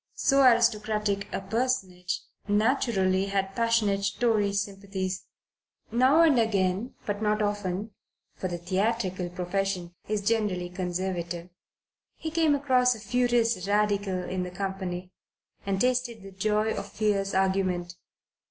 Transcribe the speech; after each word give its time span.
So 0.15 0.41
aristocratic 0.41 1.31
a 1.31 1.41
personage 1.41 2.21
naturally 2.47 3.27
had 3.27 3.55
passionate 3.55 4.03
Tory 4.19 4.51
sympathies. 4.51 5.25
Now 5.91 6.21
and 6.23 6.39
again 6.39 6.95
but 7.05 7.21
not 7.21 7.39
often, 7.43 7.91
for 8.33 8.47
the 8.47 8.57
theatrical 8.57 9.29
profession 9.29 9.93
is 10.07 10.23
generally 10.27 10.69
Conservative 10.69 11.51
he 12.15 12.31
came 12.31 12.55
across 12.55 12.95
a 12.95 12.99
furious 12.99 13.67
Radical 13.67 14.23
in 14.23 14.41
the 14.41 14.49
company 14.49 15.11
and 15.67 15.79
tasted 15.79 16.23
the 16.23 16.31
joy 16.31 16.73
of 16.73 16.91
fierce 16.91 17.35
argument. 17.35 17.93